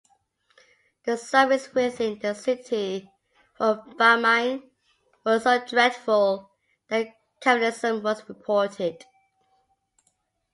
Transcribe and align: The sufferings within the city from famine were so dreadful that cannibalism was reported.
The 1.03 1.15
sufferings 1.15 1.71
within 1.75 2.17
the 2.17 2.33
city 2.33 3.07
from 3.53 3.95
famine 3.99 4.63
were 5.23 5.39
so 5.39 5.63
dreadful 5.63 6.49
that 6.87 7.15
cannibalism 7.39 8.01
was 8.01 8.27
reported. 8.27 9.05